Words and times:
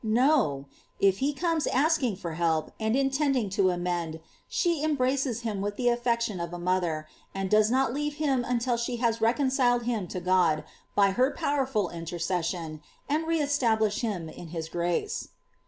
No: 0.03 0.65
if 0.99 1.19
he 1.19 1.31
comes 1.31 1.67
asking 1.67 2.15
for 2.15 2.33
help, 2.33 2.71
and 2.79 2.95
intending 2.95 3.51
to 3.51 3.69
amend, 3.69 4.19
she 4.47 4.83
embraces 4.83 5.41
him 5.41 5.61
with 5.61 5.75
the 5.75 5.89
affection 5.89 6.39
of 6.39 6.51
a 6.53 6.57
mother, 6.57 7.05
and 7.35 7.51
does 7.51 7.69
not 7.69 7.93
leave 7.93 8.15
him 8.15 8.43
until 8.43 8.77
she 8.77 8.95
has 8.97 9.21
rec 9.21 9.37
onciled 9.37 9.83
him 9.83 10.07
to 10.07 10.19
God 10.19 10.63
by 10.95 11.11
her 11.11 11.29
powerful 11.29 11.91
interces 11.93 12.45
sion, 12.47 12.81
and 13.07 13.27
re 13.27 13.39
established 13.39 14.01
him 14.01 14.27
in 14.27 14.47
his 14.47 14.69
grace. 14.69 15.27